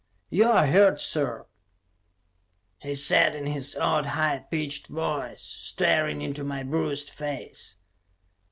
[0.31, 1.45] "You're hurt, sir!"
[2.79, 7.75] he said in his odd, high pitched voice, staring into my bruised face.